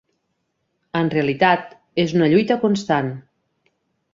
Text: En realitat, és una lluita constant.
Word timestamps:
En 0.99 1.11
realitat, 1.15 1.77
és 2.05 2.17
una 2.19 2.31
lluita 2.33 2.59
constant. 2.65 3.13